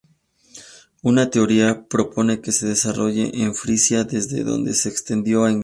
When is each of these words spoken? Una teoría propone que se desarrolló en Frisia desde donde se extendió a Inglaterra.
Una 1.03 1.29
teoría 1.29 1.85
propone 1.87 2.41
que 2.41 2.51
se 2.51 2.65
desarrolló 2.65 3.25
en 3.35 3.53
Frisia 3.53 4.03
desde 4.03 4.43
donde 4.43 4.73
se 4.73 4.89
extendió 4.89 5.43
a 5.43 5.51
Inglaterra. 5.51 5.59